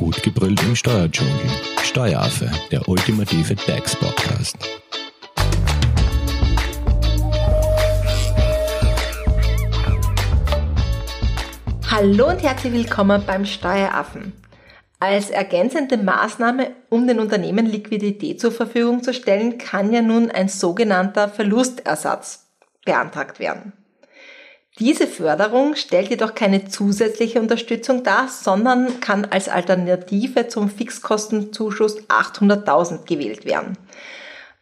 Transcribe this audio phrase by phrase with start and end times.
[0.00, 1.34] Gut gebrüllt im Steuerdschungel.
[1.82, 4.56] Steueraffe, der ultimative DAX-Podcast.
[11.90, 14.32] Hallo und herzlich willkommen beim Steueraffen.
[15.00, 20.48] Als ergänzende Maßnahme, um den Unternehmen Liquidität zur Verfügung zu stellen, kann ja nun ein
[20.48, 22.46] sogenannter Verlustersatz
[22.86, 23.74] beantragt werden.
[24.78, 33.04] Diese Förderung stellt jedoch keine zusätzliche Unterstützung dar, sondern kann als Alternative zum Fixkostenzuschuss 800.000
[33.04, 33.76] gewählt werden.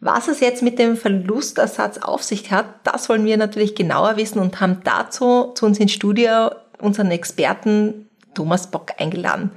[0.00, 4.38] Was es jetzt mit dem Verlustersatz auf sich hat, das wollen wir natürlich genauer wissen
[4.38, 9.50] und haben dazu zu uns ins Studio unseren Experten Thomas Bock eingeladen.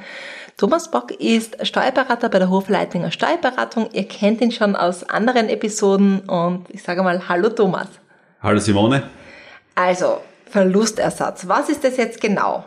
[0.57, 3.89] Thomas Bock ist Steuerberater bei der Hofleitinger Steuerberatung.
[3.93, 7.87] Ihr kennt ihn schon aus anderen Episoden und ich sage mal Hallo Thomas.
[8.41, 9.03] Hallo Simone.
[9.75, 11.47] Also, Verlustersatz.
[11.47, 12.65] Was ist das jetzt genau?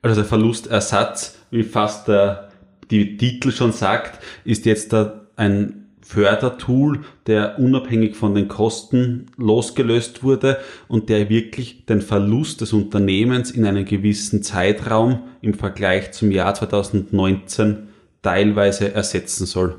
[0.00, 2.48] Also der Verlustersatz, wie fast der
[2.90, 4.94] die Titel schon sagt, ist jetzt
[5.36, 12.72] ein Fördertool, der unabhängig von den Kosten losgelöst wurde und der wirklich den Verlust des
[12.72, 17.88] Unternehmens in einem gewissen Zeitraum im Vergleich zum Jahr 2019
[18.22, 19.78] teilweise ersetzen soll.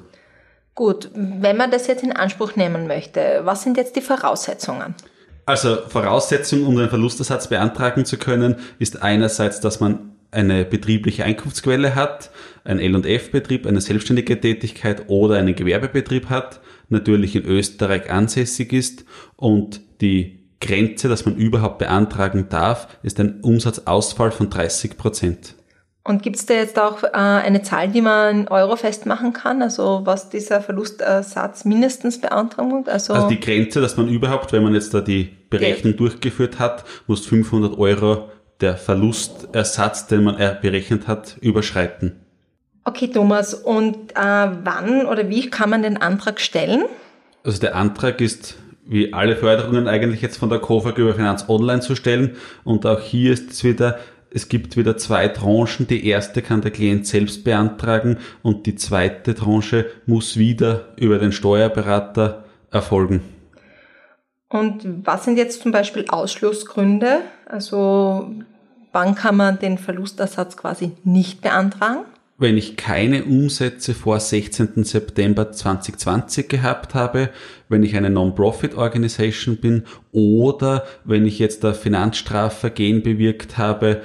[0.73, 4.95] Gut, wenn man das jetzt in Anspruch nehmen möchte, was sind jetzt die Voraussetzungen?
[5.51, 11.93] Also Voraussetzung, um den Verlustersatz beantragen zu können, ist einerseits, dass man eine betriebliche Einkunftsquelle
[11.93, 12.31] hat,
[12.63, 19.03] ein L&F-Betrieb, eine selbstständige Tätigkeit oder einen Gewerbebetrieb hat, natürlich in Österreich ansässig ist
[19.35, 25.55] und die Grenze, dass man überhaupt beantragen darf, ist ein Umsatzausfall von 30 Prozent.
[26.03, 29.61] Und gibt es da jetzt auch äh, eine Zahl, die man in Euro festmachen kann?
[29.61, 34.73] Also was dieser Verlustersatz mindestens beantragen Also, also die Grenze, dass man überhaupt, wenn man
[34.73, 38.29] jetzt da die Berechnung durchgeführt hat, muss 500 Euro
[38.61, 42.15] der Verlustersatz, den man berechnet hat, überschreiten.
[42.83, 43.53] Okay, Thomas.
[43.53, 46.85] Und äh, wann oder wie kann man den Antrag stellen?
[47.43, 51.81] Also der Antrag ist wie alle Förderungen eigentlich jetzt von der KOFAG über Finanz Online
[51.81, 52.35] zu stellen.
[52.63, 53.99] Und auch hier ist es wieder
[54.33, 55.87] es gibt wieder zwei Tranchen.
[55.87, 61.31] Die erste kann der Klient selbst beantragen und die zweite Tranche muss wieder über den
[61.31, 63.21] Steuerberater erfolgen.
[64.47, 67.19] Und was sind jetzt zum Beispiel Ausschlussgründe?
[67.45, 68.31] Also
[68.91, 72.05] wann kann man den Verlustersatz quasi nicht beantragen?
[72.41, 74.83] Wenn ich keine Umsätze vor 16.
[74.83, 77.29] September 2020 gehabt habe,
[77.69, 84.01] wenn ich eine Non-Profit-Organisation bin oder wenn ich jetzt ein Finanzstrafvergehen bewirkt habe,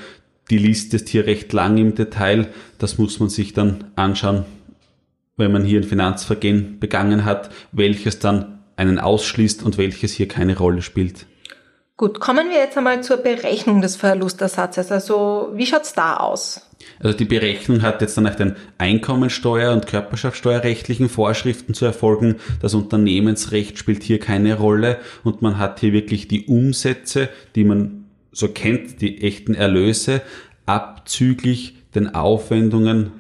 [0.51, 2.49] die Liste ist hier recht lang im Detail.
[2.77, 4.45] Das muss man sich dann anschauen,
[5.39, 10.59] wenn man hier ein Finanzvergehen begangen hat, welches dann einen ausschließt und welches hier keine
[10.59, 11.25] Rolle spielt.
[11.99, 14.93] Gut, kommen wir jetzt einmal zur Berechnung des Verlustersatzes.
[14.93, 16.61] Also wie schaut's da aus?
[17.01, 22.37] Also die Berechnung hat jetzt dann nach den Einkommensteuer- und Körperschaftssteuerrechtlichen Vorschriften zu erfolgen.
[22.61, 28.05] Das Unternehmensrecht spielt hier keine Rolle und man hat hier wirklich die Umsätze, die man
[28.31, 30.21] so kennt, die echten Erlöse
[30.67, 33.13] abzüglich den Aufwendungen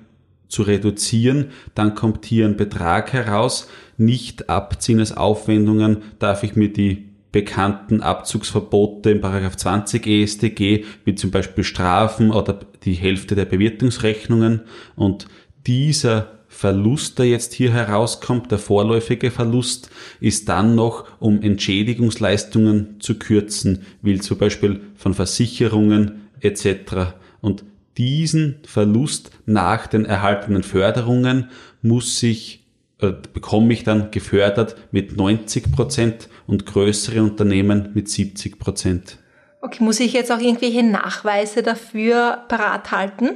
[0.48, 1.50] zu reduzieren.
[1.75, 3.69] Dann kommt hier ein Betrag heraus.
[3.97, 11.30] Nicht abziehen als Aufwendungen darf ich mir die bekannten Abzugsverbote im 20 EStG, wie zum
[11.30, 14.62] Beispiel Strafen oder die Hälfte der Bewirtungsrechnungen.
[14.94, 15.26] Und
[15.66, 23.19] dieser Verlust, der jetzt hier herauskommt, der vorläufige Verlust, ist dann noch, um Entschädigungsleistungen zu
[23.19, 27.16] kürzen, wie zum Beispiel von Versicherungen etc.
[27.42, 27.64] Und
[27.98, 31.50] diesen Verlust nach den erhaltenen Förderungen
[31.82, 32.66] muss ich
[33.01, 39.19] äh, bekomme ich dann gefördert mit 90 Prozent und größere Unternehmen mit 70 Prozent.
[39.61, 43.31] Okay, muss ich jetzt auch irgendwelche Nachweise dafür parat halten?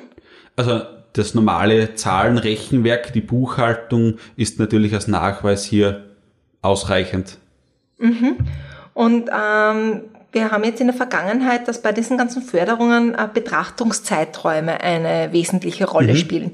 [0.56, 0.82] Also
[1.12, 6.04] das normale Zahlenrechenwerk, die Buchhaltung ist natürlich als Nachweis hier
[6.62, 7.38] ausreichend.
[7.98, 8.36] Mhm.
[8.94, 14.80] Und ähm, wir haben jetzt in der Vergangenheit, dass bei diesen ganzen Förderungen äh, Betrachtungszeiträume
[14.80, 16.16] eine wesentliche Rolle mhm.
[16.16, 16.52] spielen.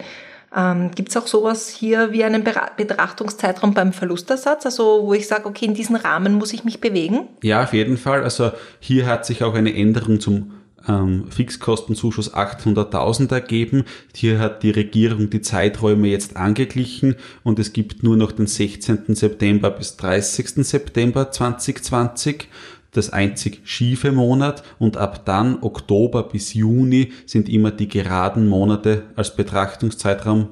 [0.56, 5.47] Ähm, Gibt es auch sowas hier wie einen Betrachtungszeitraum beim Verlustersatz, also wo ich sage,
[5.47, 7.29] okay, in diesem Rahmen muss ich mich bewegen?
[7.43, 8.23] Ja, auf jeden Fall.
[8.23, 10.53] Also hier hat sich auch eine Änderung zum
[10.88, 13.85] ähm, Fixkostenzuschuss 800.000 ergeben.
[14.14, 19.14] Hier hat die Regierung die Zeiträume jetzt angeglichen und es gibt nur noch den 16.
[19.14, 20.67] September bis 30.
[20.67, 22.49] September 2020
[22.96, 29.04] das einzig schiefe Monat und ab dann Oktober bis Juni sind immer die geraden Monate
[29.16, 30.48] als Betrachtungszeitraum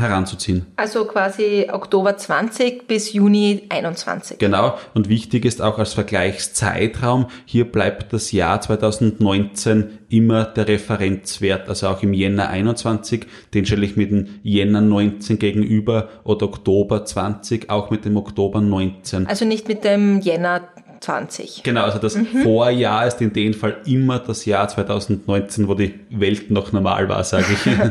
[0.00, 0.66] heranzuziehen.
[0.76, 4.38] Also quasi Oktober 20 bis Juni 21.
[4.38, 4.76] Genau.
[4.94, 11.88] Und wichtig ist auch als Vergleichszeitraum, hier bleibt das Jahr 2019 immer der Referenzwert, also
[11.88, 17.70] auch im Jänner 21, den stelle ich mit dem Jänner 19 gegenüber oder Oktober 20
[17.70, 19.26] auch mit dem Oktober 19.
[19.26, 20.62] Also nicht mit dem Jänner
[21.00, 21.62] 20.
[21.62, 22.42] Genau, also das mhm.
[22.42, 27.24] Vorjahr ist in dem Fall immer das Jahr 2019, wo die Welt noch normal war,
[27.24, 27.72] sage ich.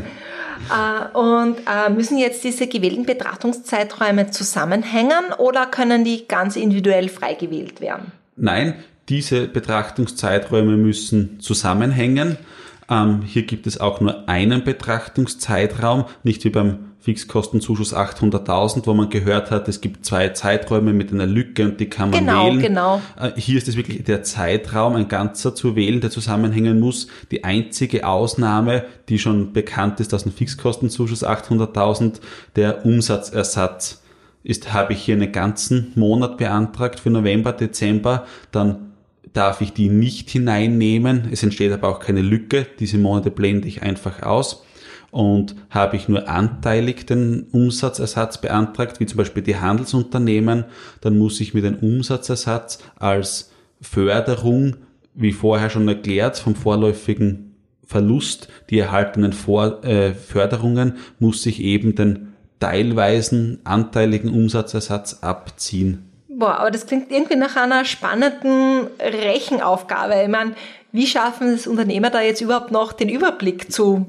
[0.68, 7.34] Äh, und äh, müssen jetzt diese gewählten Betrachtungszeiträume zusammenhängen oder können die ganz individuell frei
[7.34, 8.12] gewählt werden?
[8.36, 8.74] Nein,
[9.08, 12.36] diese Betrachtungszeiträume müssen zusammenhängen.
[12.90, 19.08] Ähm, hier gibt es auch nur einen Betrachtungszeitraum, nicht wie beim Fixkostenzuschuss 800.000, wo man
[19.08, 22.60] gehört hat, es gibt zwei Zeiträume mit einer Lücke und die kann man genau, wählen.
[22.60, 23.32] Genau, genau.
[23.36, 27.06] Hier ist es wirklich der Zeitraum, ein ganzer zu wählen, der zusammenhängen muss.
[27.30, 32.20] Die einzige Ausnahme, die schon bekannt ist aus dem Fixkostenzuschuss 800.000,
[32.56, 34.02] der Umsatzersatz
[34.42, 38.89] ist, habe ich hier einen ganzen Monat beantragt für November, Dezember, dann
[39.32, 41.28] darf ich die nicht hineinnehmen.
[41.30, 42.66] Es entsteht aber auch keine Lücke.
[42.78, 44.64] Diese Monate blende ich einfach aus
[45.10, 50.64] und habe ich nur anteilig den Umsatzersatz beantragt, wie zum Beispiel die Handelsunternehmen,
[51.00, 53.50] dann muss ich mir den Umsatzersatz als
[53.80, 54.76] Förderung,
[55.14, 57.54] wie vorher schon erklärt, vom vorläufigen
[57.84, 62.28] Verlust, die erhaltenen Vor äh, Förderungen, muss ich eben den
[62.60, 66.09] teilweisen anteiligen Umsatzersatz abziehen.
[66.40, 70.22] Boah, aber das klingt irgendwie nach einer spannenden Rechenaufgabe.
[70.22, 70.54] Ich meine,
[70.90, 74.06] wie schaffen es Unternehmer da jetzt überhaupt noch den Überblick zu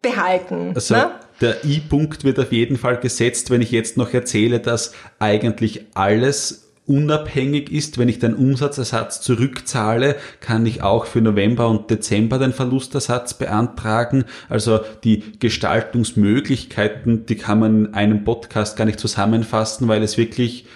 [0.00, 0.70] behalten.
[0.76, 1.10] Also ne?
[1.40, 6.70] der I-Punkt wird auf jeden Fall gesetzt, wenn ich jetzt noch erzähle, dass eigentlich alles
[6.86, 7.98] unabhängig ist.
[7.98, 14.24] Wenn ich den Umsatzersatz zurückzahle, kann ich auch für November und Dezember den Verlustersatz beantragen.
[14.48, 20.66] Also die Gestaltungsmöglichkeiten, die kann man in einem Podcast gar nicht zusammenfassen, weil es wirklich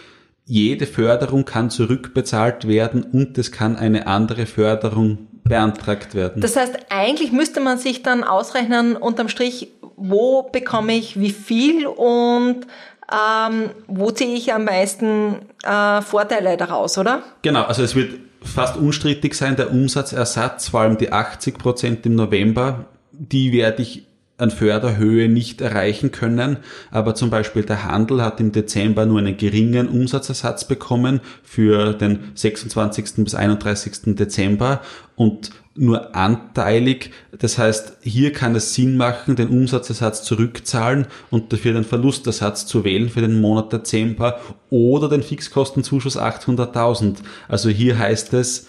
[0.47, 6.41] jede Förderung kann zurückbezahlt werden und es kann eine andere Förderung beantragt werden.
[6.41, 11.87] Das heißt, eigentlich müsste man sich dann ausrechnen unterm Strich, wo bekomme ich wie viel
[11.87, 12.67] und
[13.13, 17.23] ähm, wo ziehe ich am meisten äh, Vorteile daraus, oder?
[17.43, 22.15] Genau, also es wird fast unstrittig sein, der Umsatzersatz, vor allem die 80 Prozent im
[22.15, 24.07] November, die werde ich
[24.39, 26.59] an Förderhöhe nicht erreichen können,
[26.91, 32.33] aber zum Beispiel der Handel hat im Dezember nur einen geringen Umsatzersatz bekommen für den
[32.35, 33.25] 26.
[33.25, 34.15] bis 31.
[34.17, 34.83] Dezember
[35.15, 37.11] und nur anteilig.
[37.39, 42.85] Das heißt, hier kann es Sinn machen, den Umsatzersatz zurückzahlen und dafür den Verlustersatz zu
[42.85, 44.41] wählen für den Monat Dezember
[44.71, 47.17] oder den Fixkostenzuschuss 800.000.
[47.49, 48.69] Also hier heißt es,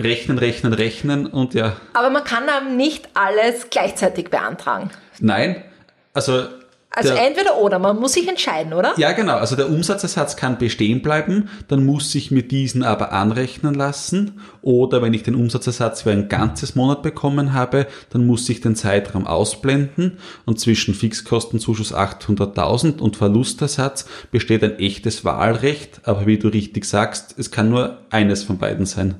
[0.00, 1.76] rechnen, rechnen, rechnen und ja.
[1.92, 4.90] Aber man kann dann nicht alles gleichzeitig beantragen.
[5.20, 5.62] Nein,
[6.12, 6.44] also.
[6.98, 8.94] Also der, entweder oder, man muss sich entscheiden, oder?
[8.96, 9.36] Ja, genau.
[9.36, 14.40] Also der Umsatzersatz kann bestehen bleiben, dann muss ich mir diesen aber anrechnen lassen.
[14.62, 18.76] Oder wenn ich den Umsatzersatz für ein ganzes Monat bekommen habe, dann muss ich den
[18.76, 20.16] Zeitraum ausblenden
[20.46, 26.00] und zwischen Fixkostenzuschuss 800.000 und Verlustersatz besteht ein echtes Wahlrecht.
[26.04, 29.16] Aber wie du richtig sagst, es kann nur eines von beiden sein.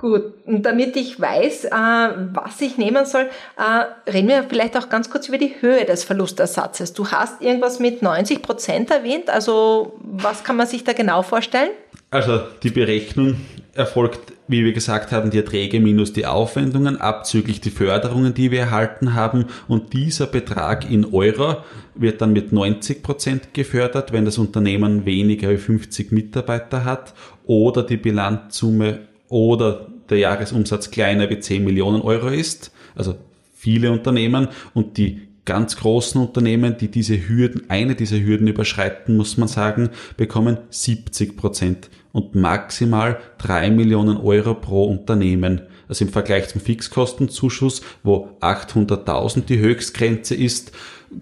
[0.00, 4.88] Gut, und damit ich weiß, äh, was ich nehmen soll, äh, reden wir vielleicht auch
[4.88, 6.94] ganz kurz über die Höhe des Verlustersatzes.
[6.94, 11.68] Du hast irgendwas mit 90 Prozent erwähnt, also was kann man sich da genau vorstellen?
[12.10, 13.36] Also die Berechnung
[13.74, 18.60] erfolgt, wie wir gesagt haben, die Erträge minus die Aufwendungen, abzüglich die Förderungen, die wir
[18.60, 19.46] erhalten haben.
[19.68, 21.58] Und dieser Betrag in Euro
[21.94, 27.12] wird dann mit 90 Prozent gefördert, wenn das Unternehmen weniger als 50 Mitarbeiter hat
[27.44, 33.14] oder die Bilanzsumme oder der Jahresumsatz kleiner wie 10 Millionen Euro ist, also
[33.54, 39.36] viele Unternehmen und die ganz großen Unternehmen, die diese Hürden, eine dieser Hürden überschreiten, muss
[39.36, 45.62] man sagen, bekommen 70 Prozent und maximal 3 Millionen Euro pro Unternehmen.
[45.88, 50.72] Also im Vergleich zum Fixkostenzuschuss, wo 800.000 die Höchstgrenze ist,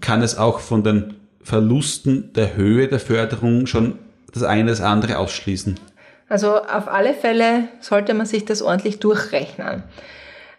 [0.01, 3.97] kann es auch von den Verlusten der Höhe der Förderung schon
[4.31, 5.79] das eine das andere ausschließen.
[6.29, 9.83] Also auf alle Fälle sollte man sich das ordentlich durchrechnen.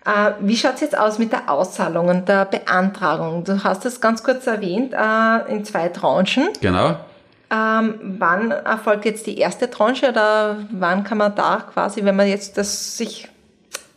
[0.04, 3.44] Äh, wie schaut es jetzt aus mit der Auszahlung und der Beantragung?
[3.44, 6.48] Du hast es ganz kurz erwähnt, äh, in zwei Tranchen.
[6.60, 6.96] Genau.
[7.52, 12.28] Ähm, wann erfolgt jetzt die erste Tranche oder wann kann man da quasi, wenn man
[12.28, 13.28] jetzt das sich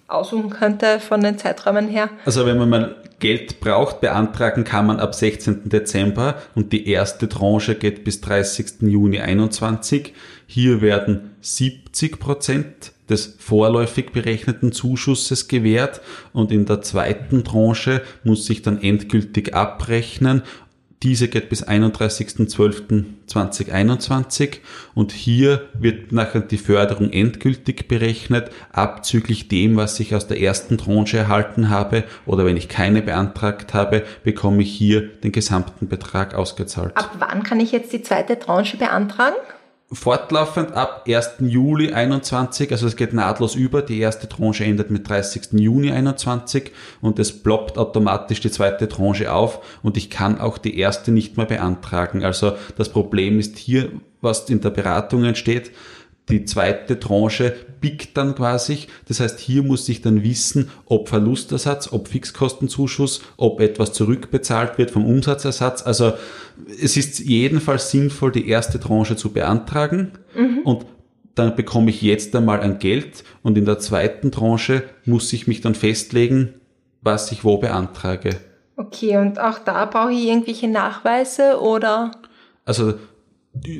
[0.08, 2.10] aussuchen könnte von den Zeiträumen her?
[2.26, 5.70] Also wenn man mal Geld braucht, beantragen kann man ab 16.
[5.70, 8.82] Dezember und die erste Tranche geht bis 30.
[8.82, 10.14] Juni 2021.
[10.46, 16.02] Hier werden 70 Prozent des vorläufig berechneten Zuschusses gewährt
[16.34, 20.44] und in der zweiten Tranche muss sich dann endgültig abrechnen
[21.04, 24.60] Diese geht bis 31.12.2021
[24.94, 30.78] und hier wird nachher die Förderung endgültig berechnet, abzüglich dem, was ich aus der ersten
[30.78, 36.36] Tranche erhalten habe oder wenn ich keine beantragt habe, bekomme ich hier den gesamten Betrag
[36.36, 36.96] ausgezahlt.
[36.96, 39.36] Ab wann kann ich jetzt die zweite Tranche beantragen?
[39.94, 41.36] Fortlaufend ab 1.
[41.40, 45.54] Juli 21, also es geht nahtlos über, die erste Tranche endet mit 30.
[45.54, 46.72] Juni 21
[47.02, 51.38] und es ploppt automatisch die zweite Tranche auf und ich kann auch die erste nicht
[51.38, 52.24] mehr beantragen.
[52.24, 55.72] Also das Problem ist hier, was in der Beratung entsteht,
[56.30, 58.88] die zweite Tranche biegt dann quasi.
[59.08, 64.92] Das heißt, hier muss ich dann wissen, ob Verlustersatz, ob Fixkostenzuschuss, ob etwas zurückbezahlt wird
[64.92, 65.86] vom Umsatzersatz.
[65.86, 66.14] Also
[66.82, 70.60] es ist jedenfalls sinnvoll, die erste Tranche zu beantragen mhm.
[70.64, 70.86] und
[71.36, 75.62] dann bekomme ich jetzt einmal ein Geld und in der zweiten Tranche muss ich mich
[75.62, 76.54] dann festlegen,
[77.02, 78.38] was ich wo beantrage.
[78.78, 82.12] Okay, und auch da brauche ich irgendwelche Nachweise oder?
[82.66, 82.94] Also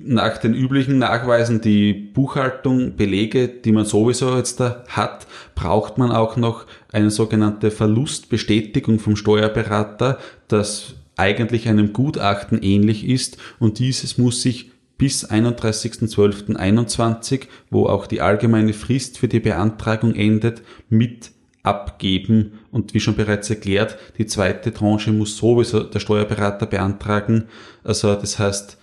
[0.04, 5.26] nach den üblichen Nachweisen, die Buchhaltung, Belege, die man sowieso jetzt da hat,
[5.56, 13.38] braucht man auch noch eine sogenannte Verlustbestätigung vom Steuerberater, das eigentlich einem Gutachten ähnlich ist
[13.60, 20.62] und dieses muss sich bis 31.12.21, wo auch die allgemeine Frist für die Beantragung endet,
[20.90, 21.32] mit
[21.64, 22.60] abgeben.
[22.72, 27.46] Und wie schon bereits erklärt, die zweite Tranche muss sowieso der Steuerberater beantragen.
[27.84, 28.78] Also das heißt,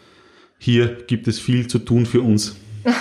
[0.61, 2.55] hier gibt es viel zu tun für uns.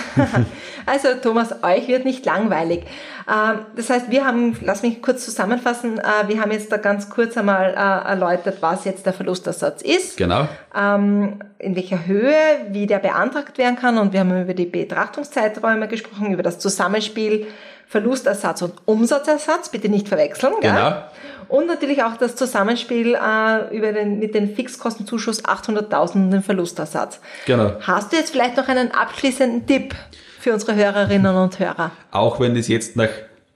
[0.86, 2.84] also Thomas, euch wird nicht langweilig.
[3.28, 7.10] Ähm, das heißt, wir haben, lass mich kurz zusammenfassen, äh, wir haben jetzt da ganz
[7.10, 10.16] kurz einmal äh, erläutert, was jetzt der Verlustersatz ist.
[10.16, 10.48] Genau.
[10.74, 12.34] Ähm, in welcher Höhe,
[12.70, 17.46] wie der beantragt werden kann und wir haben über die Betrachtungszeiträume gesprochen, über das Zusammenspiel
[17.86, 20.54] Verlustersatz und Umsatzersatz, bitte nicht verwechseln.
[20.60, 20.90] Genau.
[20.90, 21.02] Gell?
[21.50, 27.20] Und natürlich auch das Zusammenspiel äh, über den, mit dem Fixkostenzuschuss 800.000 und den Verlustersatz.
[27.46, 27.72] Genau.
[27.80, 29.94] Hast du jetzt vielleicht noch einen abschließenden Tipp
[30.38, 31.90] für unsere Hörerinnen und Hörer?
[32.12, 33.08] Auch wenn es jetzt nach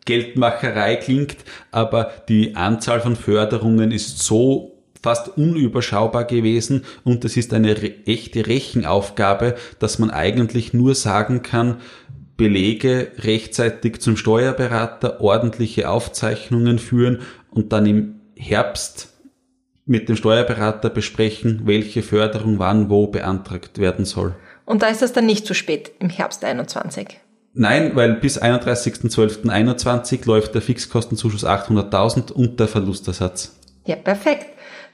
[0.04, 1.36] Geldmacherei klingt,
[1.70, 8.46] aber die Anzahl von Förderungen ist so fast unüberschaubar gewesen und es ist eine echte
[8.46, 11.76] Rechenaufgabe, dass man eigentlich nur sagen kann,
[12.36, 17.20] Belege rechtzeitig zum Steuerberater, ordentliche Aufzeichnungen führen
[17.54, 19.12] und dann im Herbst
[19.86, 24.34] mit dem Steuerberater besprechen, welche Förderung wann wo beantragt werden soll.
[24.64, 27.20] Und da ist es dann nicht zu spät im Herbst 21?
[27.52, 33.56] Nein, weil bis 31.12.21 läuft der Fixkostenzuschuss 800.000 und der Verlustersatz.
[33.84, 34.46] Ja, perfekt.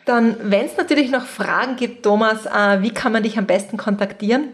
[0.05, 3.77] Dann, wenn es natürlich noch Fragen gibt, Thomas, äh, wie kann man dich am besten
[3.77, 4.49] kontaktieren?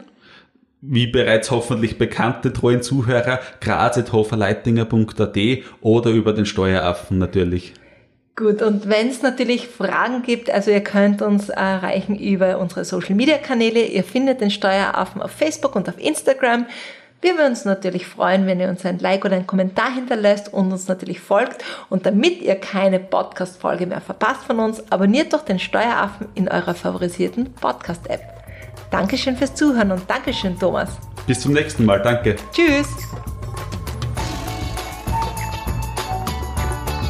[0.89, 5.37] wie bereits hoffentlich bekannte treuen Zuhörer, graz.hoferleitinger.at
[5.81, 7.75] oder über den Steueraffen natürlich.
[8.37, 13.15] Gut, und wenn es natürlich Fragen gibt, also ihr könnt uns erreichen über unsere Social
[13.15, 13.81] Media Kanäle.
[13.81, 16.67] Ihr findet den Steueraffen auf Facebook und auf Instagram.
[17.23, 20.71] Wir würden uns natürlich freuen, wenn ihr uns ein Like oder einen Kommentar hinterlässt und
[20.71, 21.65] uns natürlich folgt.
[21.89, 26.75] Und damit ihr keine Podcast-Folge mehr verpasst von uns, abonniert doch den Steueraffen in eurer
[26.75, 28.21] favorisierten Podcast-App.
[28.91, 30.91] Dankeschön fürs Zuhören und Dankeschön, Thomas.
[31.27, 32.03] Bis zum nächsten Mal.
[32.03, 32.37] Danke.
[32.53, 32.87] Tschüss.